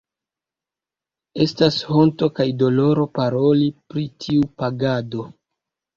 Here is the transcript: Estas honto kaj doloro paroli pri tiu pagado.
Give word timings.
Estas 1.45 1.77
honto 1.97 2.31
kaj 2.39 2.47
doloro 2.63 3.07
paroli 3.19 3.71
pri 3.93 4.07
tiu 4.27 4.51
pagado. 4.63 5.29